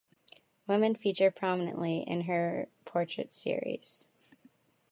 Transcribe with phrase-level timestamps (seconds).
[0.65, 4.07] Women feature prominently in her portrait series.